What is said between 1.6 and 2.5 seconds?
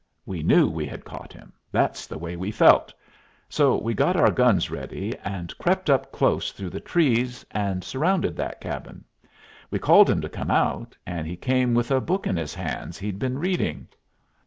that's the way we